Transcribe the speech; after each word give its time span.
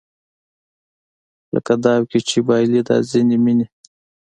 لکه 1.53 1.73
داو 1.83 2.03
کې 2.09 2.19
چې 2.27 2.37
بایلي 2.47 2.81
دا 2.89 2.97
ځینې 3.11 3.37
مینې 3.43 3.67